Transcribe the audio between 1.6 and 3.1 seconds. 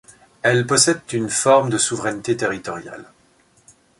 de souveraineté territoriale.